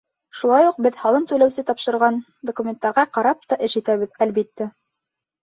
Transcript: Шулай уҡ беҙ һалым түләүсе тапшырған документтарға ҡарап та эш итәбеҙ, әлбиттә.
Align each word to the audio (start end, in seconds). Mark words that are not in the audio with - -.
Шулай 0.37 0.69
уҡ 0.69 0.77
беҙ 0.85 0.95
һалым 1.01 1.27
түләүсе 1.31 1.63
тапшырған 1.67 2.17
документтарға 2.51 3.05
ҡарап 3.19 3.45
та 3.53 3.61
эш 3.69 3.79
итәбеҙ, 3.83 4.19
әлбиттә. 4.29 4.71